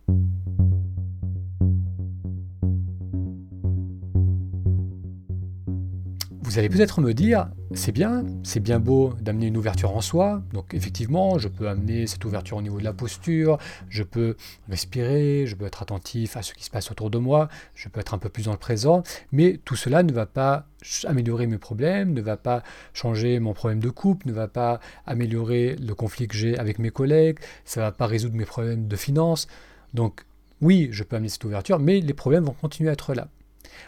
Vous 6.55 6.59
allez 6.59 6.69
peut-être 6.69 7.01
me 7.01 7.13
dire, 7.13 7.49
c'est 7.73 7.91
bien, 7.91 8.23
c'est 8.43 8.61
bien 8.61 8.79
beau 8.79 9.13
d'amener 9.19 9.47
une 9.47 9.57
ouverture 9.57 9.93
en 9.93 9.99
soi. 9.99 10.41
Donc 10.53 10.73
effectivement, 10.73 11.37
je 11.37 11.49
peux 11.49 11.67
amener 11.67 12.07
cette 12.07 12.23
ouverture 12.23 12.55
au 12.55 12.61
niveau 12.61 12.79
de 12.79 12.85
la 12.85 12.93
posture, 12.93 13.57
je 13.89 14.03
peux 14.03 14.37
respirer, 14.69 15.47
je 15.47 15.55
peux 15.57 15.65
être 15.65 15.81
attentif 15.81 16.37
à 16.37 16.43
ce 16.43 16.53
qui 16.53 16.63
se 16.63 16.69
passe 16.69 16.91
autour 16.91 17.09
de 17.09 17.17
moi, 17.17 17.49
je 17.73 17.89
peux 17.89 17.99
être 17.99 18.13
un 18.13 18.19
peu 18.19 18.29
plus 18.29 18.43
dans 18.45 18.53
le 18.53 18.57
présent, 18.57 19.03
mais 19.33 19.59
tout 19.65 19.75
cela 19.75 20.01
ne 20.01 20.13
va 20.13 20.25
pas 20.27 20.65
améliorer 21.03 21.45
mes 21.45 21.57
problèmes, 21.57 22.13
ne 22.13 22.21
va 22.21 22.37
pas 22.37 22.63
changer 22.93 23.37
mon 23.41 23.51
problème 23.51 23.81
de 23.81 23.89
couple, 23.89 24.29
ne 24.29 24.31
va 24.31 24.47
pas 24.47 24.79
améliorer 25.05 25.75
le 25.75 25.93
conflit 25.93 26.29
que 26.29 26.37
j'ai 26.37 26.57
avec 26.57 26.79
mes 26.79 26.89
collègues, 26.89 27.39
ça 27.65 27.81
ne 27.81 27.85
va 27.87 27.91
pas 27.91 28.05
résoudre 28.05 28.37
mes 28.37 28.45
problèmes 28.45 28.87
de 28.87 28.95
finances. 28.95 29.47
Donc 29.93 30.21
oui, 30.61 30.87
je 30.91 31.03
peux 31.03 31.17
amener 31.17 31.27
cette 31.27 31.43
ouverture, 31.43 31.79
mais 31.79 31.99
les 31.99 32.13
problèmes 32.13 32.45
vont 32.45 32.53
continuer 32.53 32.91
à 32.91 32.93
être 32.93 33.13
là. 33.13 33.27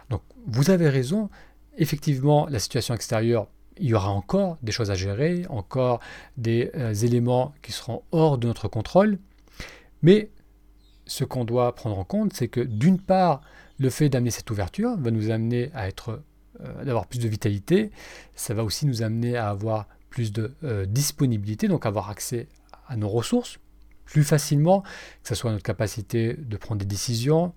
Donc 0.09 0.21
vous 0.47 0.69
avez 0.69 0.89
raison, 0.89 1.29
effectivement, 1.77 2.47
la 2.49 2.59
situation 2.59 2.93
extérieure, 2.93 3.47
il 3.79 3.87
y 3.87 3.93
aura 3.93 4.09
encore 4.09 4.57
des 4.63 4.71
choses 4.71 4.91
à 4.91 4.95
gérer, 4.95 5.45
encore 5.49 5.99
des 6.35 6.71
euh, 6.75 6.93
éléments 6.93 7.53
qui 7.61 7.71
seront 7.71 8.03
hors 8.11 8.37
de 8.37 8.47
notre 8.47 8.67
contrôle, 8.67 9.19
mais 10.01 10.31
ce 11.05 11.23
qu'on 11.23 11.45
doit 11.45 11.73
prendre 11.75 11.97
en 11.97 12.03
compte, 12.03 12.33
c'est 12.33 12.47
que 12.47 12.59
d'une 12.59 12.99
part, 12.99 13.41
le 13.77 13.89
fait 13.89 14.09
d'amener 14.09 14.31
cette 14.31 14.49
ouverture 14.49 14.97
va 14.97 15.11
nous 15.11 15.29
amener 15.29 15.71
à 15.73 15.87
être, 15.87 16.21
euh, 16.61 16.83
d'avoir 16.83 17.07
plus 17.07 17.19
de 17.19 17.27
vitalité, 17.27 17.91
ça 18.35 18.53
va 18.53 18.63
aussi 18.63 18.85
nous 18.85 19.03
amener 19.03 19.37
à 19.37 19.49
avoir 19.49 19.87
plus 20.09 20.31
de 20.31 20.55
euh, 20.63 20.85
disponibilité, 20.85 21.67
donc 21.67 21.85
avoir 21.85 22.09
accès 22.09 22.47
à 22.87 22.97
nos 22.97 23.09
ressources 23.09 23.59
plus 24.05 24.23
facilement, 24.23 24.81
que 25.21 25.29
ce 25.29 25.35
soit 25.35 25.51
notre 25.51 25.63
capacité 25.63 26.33
de 26.33 26.57
prendre 26.57 26.79
des 26.79 26.85
décisions, 26.85 27.53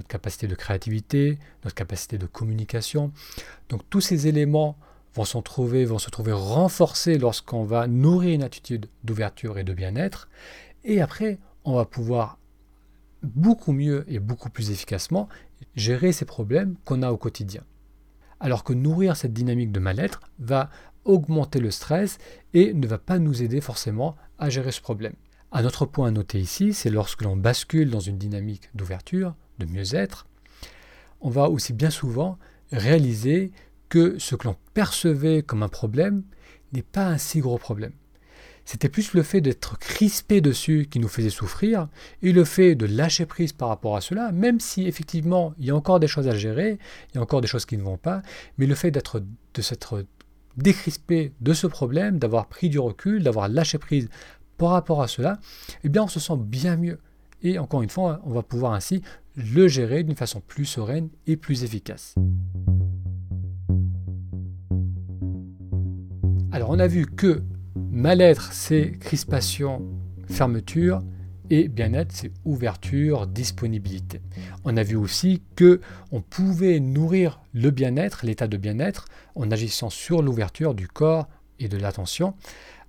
notre 0.00 0.08
capacité 0.08 0.46
de 0.46 0.54
créativité, 0.54 1.38
notre 1.62 1.74
capacité 1.74 2.16
de 2.16 2.26
communication. 2.26 3.12
Donc 3.68 3.82
tous 3.90 4.00
ces 4.00 4.26
éléments 4.26 4.78
vont, 5.14 5.24
trouver, 5.42 5.84
vont 5.84 5.98
se 5.98 6.08
trouver 6.08 6.32
renforcés 6.32 7.18
lorsqu'on 7.18 7.64
va 7.64 7.86
nourrir 7.86 8.34
une 8.34 8.42
attitude 8.42 8.86
d'ouverture 9.04 9.58
et 9.58 9.64
de 9.64 9.74
bien-être. 9.74 10.28
Et 10.84 11.02
après, 11.02 11.38
on 11.64 11.74
va 11.74 11.84
pouvoir 11.84 12.38
beaucoup 13.22 13.72
mieux 13.72 14.04
et 14.08 14.18
beaucoup 14.18 14.48
plus 14.48 14.70
efficacement 14.70 15.28
gérer 15.76 16.12
ces 16.12 16.24
problèmes 16.24 16.76
qu'on 16.86 17.02
a 17.02 17.10
au 17.10 17.18
quotidien. 17.18 17.62
Alors 18.40 18.64
que 18.64 18.72
nourrir 18.72 19.16
cette 19.16 19.34
dynamique 19.34 19.72
de 19.72 19.80
mal-être 19.80 20.22
va 20.38 20.70
augmenter 21.04 21.60
le 21.60 21.70
stress 21.70 22.16
et 22.54 22.72
ne 22.72 22.86
va 22.86 22.96
pas 22.96 23.18
nous 23.18 23.42
aider 23.42 23.60
forcément 23.60 24.16
à 24.38 24.48
gérer 24.48 24.72
ce 24.72 24.80
problème. 24.80 25.14
Un 25.52 25.66
autre 25.66 25.84
point 25.84 26.08
à 26.08 26.10
noter 26.10 26.40
ici, 26.40 26.72
c'est 26.72 26.90
lorsque 26.90 27.22
l'on 27.22 27.36
bascule 27.36 27.90
dans 27.90 28.00
une 28.00 28.16
dynamique 28.16 28.70
d'ouverture, 28.74 29.34
de 29.60 29.66
mieux-être, 29.66 30.26
on 31.20 31.30
va 31.30 31.48
aussi 31.48 31.72
bien 31.72 31.90
souvent 31.90 32.38
réaliser 32.72 33.52
que 33.88 34.18
ce 34.18 34.34
que 34.34 34.48
l'on 34.48 34.56
percevait 34.74 35.42
comme 35.42 35.62
un 35.62 35.68
problème 35.68 36.22
n'est 36.72 36.82
pas 36.82 37.06
un 37.06 37.18
si 37.18 37.40
gros 37.40 37.58
problème. 37.58 37.92
C'était 38.64 38.88
plus 38.88 39.14
le 39.14 39.22
fait 39.22 39.40
d'être 39.40 39.78
crispé 39.78 40.40
dessus 40.40 40.86
qui 40.88 41.00
nous 41.00 41.08
faisait 41.08 41.30
souffrir, 41.30 41.88
et 42.22 42.32
le 42.32 42.44
fait 42.44 42.74
de 42.76 42.86
lâcher 42.86 43.26
prise 43.26 43.52
par 43.52 43.68
rapport 43.68 43.96
à 43.96 44.00
cela, 44.00 44.30
même 44.32 44.60
si 44.60 44.86
effectivement 44.86 45.54
il 45.58 45.66
y 45.66 45.70
a 45.70 45.76
encore 45.76 45.98
des 45.98 46.06
choses 46.06 46.28
à 46.28 46.36
gérer, 46.36 46.78
il 47.10 47.16
y 47.16 47.18
a 47.18 47.22
encore 47.22 47.40
des 47.40 47.48
choses 47.48 47.66
qui 47.66 47.76
ne 47.76 47.82
vont 47.82 47.96
pas, 47.96 48.22
mais 48.58 48.66
le 48.66 48.74
fait 48.74 48.90
d'être 48.90 49.22
de 49.54 49.62
s'être 49.62 50.04
décrispé 50.56 51.32
de 51.40 51.52
ce 51.52 51.66
problème, 51.66 52.18
d'avoir 52.18 52.46
pris 52.46 52.68
du 52.68 52.78
recul, 52.78 53.22
d'avoir 53.22 53.48
lâché 53.48 53.78
prise 53.78 54.08
par 54.56 54.70
rapport 54.70 55.02
à 55.02 55.08
cela, 55.08 55.40
eh 55.82 55.88
bien 55.88 56.04
on 56.04 56.08
se 56.08 56.20
sent 56.20 56.36
bien 56.36 56.76
mieux. 56.76 57.00
Et 57.42 57.58
encore 57.58 57.82
une 57.82 57.90
fois, 57.90 58.20
on 58.24 58.32
va 58.32 58.42
pouvoir 58.42 58.74
ainsi 58.74 59.02
le 59.40 59.68
gérer 59.68 60.02
d'une 60.02 60.16
façon 60.16 60.40
plus 60.40 60.64
sereine 60.64 61.08
et 61.26 61.36
plus 61.36 61.64
efficace. 61.64 62.14
Alors 66.52 66.70
on 66.70 66.78
a 66.78 66.86
vu 66.86 67.06
que 67.06 67.42
mal-être, 67.90 68.52
c'est 68.52 68.92
crispation, 68.98 69.82
fermeture, 70.28 71.02
et 71.50 71.68
bien-être, 71.68 72.12
c'est 72.12 72.30
ouverture, 72.44 73.26
disponibilité. 73.26 74.20
On 74.64 74.76
a 74.76 74.84
vu 74.84 74.94
aussi 74.94 75.42
que 75.56 75.80
on 76.12 76.20
pouvait 76.20 76.78
nourrir 76.78 77.40
le 77.52 77.70
bien-être, 77.70 78.24
l'état 78.24 78.46
de 78.46 78.56
bien-être, 78.56 79.06
en 79.34 79.50
agissant 79.50 79.90
sur 79.90 80.22
l'ouverture 80.22 80.74
du 80.74 80.86
corps 80.86 81.28
et 81.58 81.68
de 81.68 81.76
l'attention, 81.76 82.34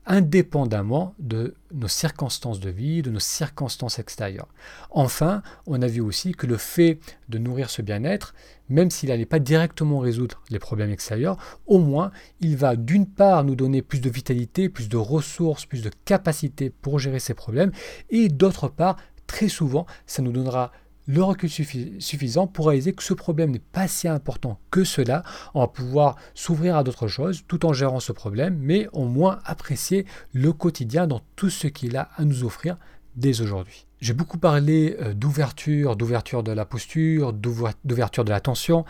indépendamment 0.05 1.13
de 1.19 1.55
nos 1.73 1.87
circonstances 1.87 2.59
de 2.59 2.69
vie, 2.69 3.01
de 3.01 3.11
nos 3.11 3.19
circonstances 3.19 3.99
extérieures. 3.99 4.47
Enfin, 4.89 5.43
on 5.67 5.81
a 5.81 5.87
vu 5.87 6.01
aussi 6.01 6.33
que 6.33 6.47
le 6.47 6.57
fait 6.57 6.99
de 7.29 7.37
nourrir 7.37 7.69
ce 7.69 7.81
bien-être, 7.81 8.33
même 8.69 8.89
s'il 8.89 9.09
n'allait 9.09 9.25
pas 9.25 9.39
directement 9.39 9.99
résoudre 9.99 10.41
les 10.49 10.59
problèmes 10.59 10.91
extérieurs, 10.91 11.37
au 11.67 11.79
moins 11.79 12.11
il 12.39 12.57
va 12.57 12.75
d'une 12.75 13.05
part 13.05 13.43
nous 13.43 13.55
donner 13.55 13.81
plus 13.81 14.01
de 14.01 14.09
vitalité, 14.09 14.69
plus 14.69 14.89
de 14.89 14.97
ressources, 14.97 15.65
plus 15.65 15.83
de 15.83 15.91
capacité 16.05 16.69
pour 16.69 16.99
gérer 16.99 17.19
ces 17.19 17.33
problèmes, 17.33 17.71
et 18.09 18.29
d'autre 18.29 18.67
part, 18.67 18.97
très 19.27 19.49
souvent, 19.49 19.85
ça 20.07 20.21
nous 20.21 20.31
donnera 20.31 20.71
le 21.11 21.23
recul 21.23 21.49
suffisant 21.49 22.47
pour 22.47 22.67
réaliser 22.67 22.93
que 22.93 23.03
ce 23.03 23.13
problème 23.13 23.51
n'est 23.51 23.59
pas 23.59 23.89
si 23.89 24.07
important 24.07 24.59
que 24.71 24.85
cela. 24.85 25.23
On 25.53 25.59
va 25.59 25.67
pouvoir 25.67 26.15
s'ouvrir 26.35 26.77
à 26.77 26.85
d'autres 26.85 27.09
choses 27.09 27.43
tout 27.49 27.65
en 27.65 27.73
gérant 27.73 27.99
ce 27.99 28.13
problème, 28.13 28.57
mais 28.61 28.87
au 28.93 29.03
moins 29.05 29.39
apprécier 29.43 30.05
le 30.31 30.53
quotidien 30.53 31.07
dans 31.07 31.19
tout 31.35 31.49
ce 31.49 31.67
qu'il 31.67 31.97
a 31.97 32.09
à 32.15 32.23
nous 32.23 32.45
offrir 32.45 32.77
dès 33.17 33.41
aujourd'hui. 33.41 33.87
J'ai 33.99 34.13
beaucoup 34.13 34.37
parlé 34.37 34.95
euh, 35.01 35.13
d'ouverture, 35.13 35.97
d'ouverture 35.97 36.43
de 36.43 36.53
la 36.53 36.63
posture, 36.63 37.33
d'ouverture 37.33 38.23
de 38.23 38.29
l'attention. 38.29 38.85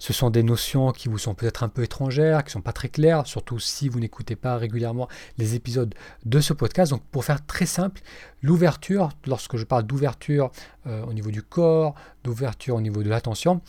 Ce 0.00 0.14
sont 0.14 0.30
des 0.30 0.42
notions 0.42 0.92
qui 0.92 1.08
vous 1.08 1.18
sont 1.18 1.34
peut-être 1.34 1.62
un 1.62 1.68
peu 1.68 1.82
étrangères, 1.82 2.42
qui 2.42 2.48
ne 2.48 2.52
sont 2.52 2.60
pas 2.62 2.72
très 2.72 2.88
claires, 2.88 3.26
surtout 3.26 3.58
si 3.58 3.90
vous 3.90 4.00
n'écoutez 4.00 4.34
pas 4.34 4.56
régulièrement 4.56 5.08
les 5.36 5.54
épisodes 5.54 5.94
de 6.24 6.40
ce 6.40 6.54
podcast. 6.54 6.90
Donc 6.90 7.02
pour 7.12 7.22
faire 7.22 7.44
très 7.44 7.66
simple, 7.66 8.00
l'ouverture, 8.42 9.10
lorsque 9.26 9.58
je 9.58 9.64
parle 9.64 9.82
d'ouverture 9.82 10.50
euh, 10.86 11.04
au 11.04 11.12
niveau 11.12 11.30
du 11.30 11.42
corps, 11.42 11.94
d'ouverture 12.24 12.76
au 12.76 12.80
niveau 12.80 13.02
de 13.02 13.10
l'attention, 13.10 13.60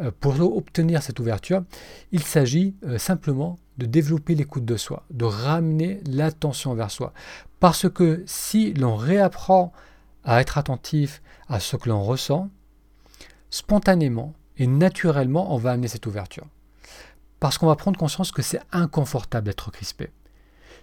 euh, 0.00 0.10
pour 0.18 0.34
obtenir 0.56 1.04
cette 1.04 1.20
ouverture, 1.20 1.62
il 2.10 2.24
s'agit 2.24 2.74
euh, 2.84 2.98
simplement 2.98 3.56
de 3.78 3.86
développer 3.86 4.34
l'écoute 4.34 4.64
de 4.64 4.76
soi, 4.76 5.04
de 5.10 5.24
ramener 5.24 6.00
l'attention 6.04 6.74
vers 6.74 6.90
soi. 6.90 7.12
Parce 7.60 7.88
que 7.88 8.24
si 8.26 8.74
l'on 8.74 8.96
réapprend 8.96 9.72
à 10.24 10.40
être 10.40 10.58
attentif 10.58 11.22
à 11.48 11.60
ce 11.60 11.76
que 11.76 11.88
l'on 11.88 12.02
ressent, 12.02 12.50
spontanément, 13.50 14.34
et 14.58 14.66
naturellement, 14.66 15.54
on 15.54 15.58
va 15.58 15.72
amener 15.72 15.88
cette 15.88 16.06
ouverture. 16.06 16.46
Parce 17.40 17.58
qu'on 17.58 17.66
va 17.66 17.76
prendre 17.76 17.98
conscience 17.98 18.32
que 18.32 18.42
c'est 18.42 18.60
inconfortable 18.72 19.46
d'être 19.46 19.70
crispé. 19.70 20.10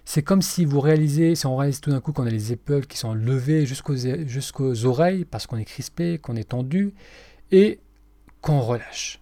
C'est 0.04 0.22
comme 0.22 0.42
si 0.42 0.64
vous 0.64 0.80
réalisez, 0.80 1.34
si 1.34 1.46
on 1.46 1.56
réalise 1.56 1.80
tout 1.80 1.90
d'un 1.90 2.00
coup 2.00 2.12
qu'on 2.12 2.26
a 2.26 2.30
les 2.30 2.52
épaules 2.52 2.86
qui 2.86 2.98
sont 2.98 3.14
levées 3.14 3.66
jusqu'aux 3.66 4.84
oreilles 4.84 5.24
parce 5.24 5.46
qu'on 5.46 5.56
est 5.56 5.64
crispé, 5.64 6.18
qu'on 6.18 6.36
est 6.36 6.50
tendu, 6.50 6.94
et 7.50 7.80
qu'on 8.40 8.60
relâche. 8.60 9.20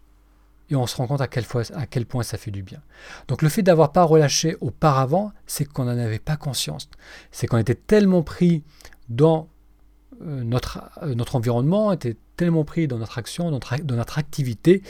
Et 0.71 0.77
on 0.77 0.87
se 0.87 0.97
rend 0.97 1.07
compte 1.07 1.21
à 1.21 1.29
quel, 1.29 1.45
à 1.75 1.87
quel 1.87 2.07
point 2.07 2.23
ça 2.23 2.39
fait 2.39 2.51
du 2.51 2.63
bien. 2.63 2.81
Donc 3.29 3.43
le 3.43 3.49
fait 3.49 3.63
d'avoir 3.63 3.93
pas 3.93 4.03
relâché 4.03 4.57
auparavant, 4.61 5.33
c'est 5.47 5.65
qu'on 5.65 5.85
n'en 5.85 5.99
avait 5.99 6.19
pas 6.19 6.37
conscience. 6.37 6.89
C'est 7.31 7.47
qu'on 7.47 7.59
était 7.59 7.75
tellement 7.75 8.23
pris 8.23 8.65
dans 9.09 9.49
notre, 10.25 10.91
euh, 11.03 11.15
notre 11.15 11.37
environnement, 11.37 11.93
était 11.93 12.17
tellement 12.37 12.65
pris 12.65 12.89
dans 12.89 12.99
notre 12.99 13.19
action, 13.19 13.51
dans 13.51 13.97
notre, 13.97 14.19
activité, 14.19 14.83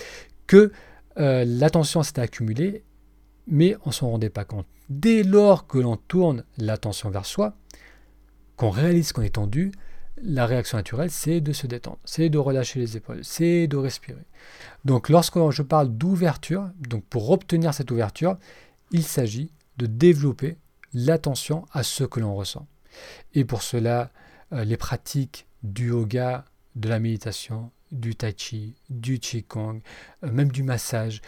que 0.47 0.73
euh, 1.19 1.45
l'attention 1.47 2.03
s'était 2.03 2.21
accumulée, 2.21 2.85
mais 3.47 3.77
on 3.85 3.91
ne 3.91 3.95
s'en 3.95 4.11
rendait 4.11 4.31
pas 4.31 4.45
compte. 4.45 4.67
Dès 4.89 5.23
lors 5.23 5.67
que 5.67 5.79
l'on 5.79 5.97
tourne 5.97 6.45
l'attention 6.59 7.11
vers 7.11 7.27
soi, 7.27 7.55
qu'on 8.57 8.71
réalise 8.71 9.13
qu'on 9.13 9.23
est 9.23 9.35
tendu, 9.35 9.73
la 10.23 10.47
réaction 10.47 10.77
naturelle, 10.79 11.11
c'est 11.11 11.41
de 11.41 11.53
se 11.53 11.67
détendre, 11.67 11.99
c'est 12.05 12.29
de 12.29 12.39
relâcher 12.39 12.79
les 12.79 12.97
épaules, 12.97 13.21
c'est 13.23 13.67
de 13.67 13.77
respirer. 13.77 14.25
Donc 14.85 15.09
lorsque 15.09 15.39
je 15.51 15.63
parle 15.63 15.89
d'ouverture, 15.89 16.71
donc 16.89 17.05
pour 17.05 17.31
obtenir 17.31 17.75
cette 17.75 17.91
ouverture, 17.91 18.37
il 18.93 19.03
s'agit 19.03 19.51
de 19.79 19.87
développer 19.87 20.59
l'attention 20.95 21.65
à 21.73 21.83
ce 21.83 22.05
que 22.05 22.21
l'on 22.21 22.35
ressent. 22.35 22.67
Et 23.35 23.45
pour 23.45 23.63
cela, 23.63 24.03
euh, 24.03 24.22
les 24.53 24.77
pratiques 24.77 25.47
du 25.63 25.89
yoga, 25.89 26.45
de 26.77 26.89
la 26.89 26.99
méditation, 26.99 27.71
du 27.91 28.17
tai 28.17 28.35
chi, 28.37 28.75
du 28.91 29.19
qigong, 29.19 29.81
euh, 30.25 30.33
même 30.33 30.51
du 30.51 30.63
massage, 30.63 31.21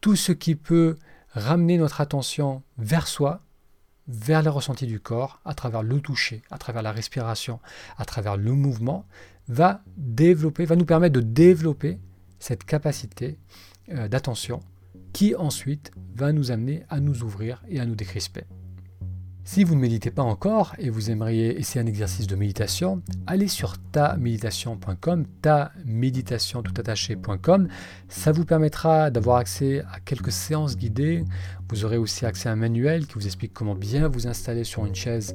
tout 0.00 0.16
ce 0.16 0.32
qui 0.32 0.54
peut 0.54 0.96
ramener 1.32 1.78
notre 1.78 2.00
attention 2.00 2.62
vers 2.78 3.06
soi, 3.06 3.42
vers 4.08 4.42
les 4.42 4.48
ressentis 4.48 4.86
du 4.86 5.00
corps, 5.00 5.40
à 5.44 5.54
travers 5.54 5.82
le 5.82 6.00
toucher, 6.00 6.42
à 6.50 6.58
travers 6.58 6.82
la 6.82 6.92
respiration, 6.92 7.60
à 7.96 8.04
travers 8.04 8.36
le 8.36 8.52
mouvement, 8.52 9.06
va 9.48 9.82
va 9.96 10.76
nous 10.76 10.84
permettre 10.84 11.14
de 11.14 11.20
développer 11.20 11.98
cette 12.38 12.64
capacité 12.64 13.38
euh, 13.90 14.08
d'attention 14.08 14.60
qui 15.12 15.34
ensuite 15.34 15.90
va 16.14 16.32
nous 16.32 16.50
amener 16.50 16.84
à 16.88 17.00
nous 17.00 17.22
ouvrir 17.22 17.62
et 17.68 17.80
à 17.80 17.86
nous 17.86 17.94
décrisper. 17.94 18.44
Si 19.44 19.64
vous 19.64 19.74
ne 19.74 19.80
méditez 19.80 20.12
pas 20.12 20.22
encore 20.22 20.74
et 20.78 20.88
vous 20.88 21.10
aimeriez 21.10 21.58
essayer 21.58 21.84
un 21.84 21.88
exercice 21.88 22.28
de 22.28 22.36
méditation, 22.36 23.02
allez 23.26 23.48
sur 23.48 23.76
taméditation.com, 23.90 25.26
ta 25.42 25.72
méditation 25.84 26.62
tout 26.62 26.72
attaché.com. 26.76 27.68
Ça 28.08 28.30
vous 28.30 28.44
permettra 28.44 29.10
d'avoir 29.10 29.38
accès 29.38 29.82
à 29.92 29.98
quelques 29.98 30.30
séances 30.30 30.76
guidées. 30.76 31.24
Vous 31.68 31.84
aurez 31.84 31.96
aussi 31.96 32.24
accès 32.24 32.48
à 32.48 32.52
un 32.52 32.56
manuel 32.56 33.06
qui 33.06 33.14
vous 33.14 33.26
explique 33.26 33.52
comment 33.52 33.74
bien 33.74 34.06
vous 34.06 34.28
installer 34.28 34.62
sur 34.62 34.86
une 34.86 34.94
chaise 34.94 35.34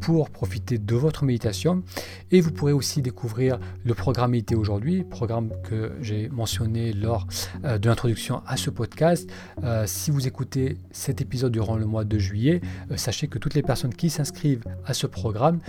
pour 0.00 0.30
profiter 0.30 0.78
de 0.78 0.94
votre 0.94 1.24
méditation. 1.24 1.82
Et 2.30 2.40
vous 2.40 2.52
pourrez 2.52 2.72
aussi 2.72 3.02
découvrir 3.02 3.58
le 3.84 3.94
programme 3.94 4.32
Méditer 4.32 4.54
aujourd'hui, 4.54 5.04
programme 5.04 5.50
que 5.62 5.92
j'ai 6.00 6.28
mentionné 6.28 6.92
lors 6.92 7.26
euh, 7.64 7.78
de 7.78 7.88
l'introduction 7.88 8.42
à 8.46 8.56
ce 8.56 8.70
podcast. 8.70 9.30
Euh, 9.62 9.84
si 9.86 10.10
vous 10.10 10.26
écoutez 10.26 10.78
cet 10.90 11.20
épisode 11.20 11.52
durant 11.52 11.76
le 11.76 11.86
mois 11.86 12.04
de 12.04 12.18
juillet, 12.18 12.60
euh, 12.90 12.96
sachez 12.96 13.28
que 13.28 13.38
toutes 13.38 13.54
les 13.54 13.62
personnes 13.62 13.94
qui 13.94 14.10
s'inscrivent 14.10 14.64
à 14.84 14.94
ce 14.94 15.06
programme, 15.06 15.60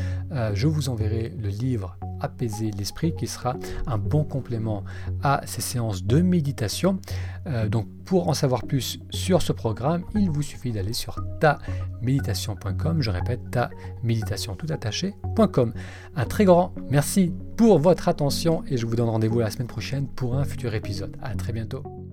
je 0.53 0.67
vous 0.67 0.89
enverrai 0.89 1.33
le 1.37 1.49
livre 1.49 1.97
apaiser 2.25 2.71
l'esprit 2.71 3.13
qui 3.15 3.27
sera 3.27 3.55
un 3.87 3.97
bon 3.97 4.23
complément 4.23 4.83
à 5.23 5.41
ces 5.45 5.61
séances 5.61 6.03
de 6.03 6.21
méditation. 6.21 6.99
Euh, 7.47 7.67
donc 7.67 7.87
pour 8.05 8.29
en 8.29 8.33
savoir 8.33 8.63
plus 8.63 8.99
sur 9.09 9.41
ce 9.41 9.51
programme, 9.51 10.03
il 10.13 10.29
vous 10.29 10.43
suffit 10.43 10.71
d'aller 10.71 10.93
sur 10.93 11.19
taméditation.com. 11.39 13.01
Je 13.01 13.09
répète, 13.09 13.49
ta 13.51 13.69
méditation 14.03 14.55
tout 14.55 14.67
attaché.com. 14.69 15.73
Un 16.15 16.25
très 16.25 16.45
grand 16.45 16.73
merci 16.89 17.33
pour 17.57 17.79
votre 17.79 18.07
attention 18.07 18.63
et 18.67 18.77
je 18.77 18.85
vous 18.85 18.95
donne 18.95 19.09
rendez-vous 19.09 19.39
la 19.39 19.49
semaine 19.49 19.67
prochaine 19.67 20.07
pour 20.07 20.35
un 20.35 20.43
futur 20.43 20.73
épisode. 20.75 21.17
À 21.21 21.33
très 21.35 21.53
bientôt. 21.53 22.04